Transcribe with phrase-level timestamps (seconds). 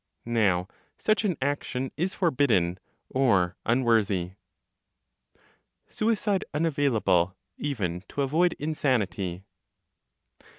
[0.25, 2.79] Now such an action is forbidden,
[3.11, 4.31] or unworthy.
[5.89, 9.43] SUICIDE UNAVAILABLE EVEN TO AVOID INSANITY.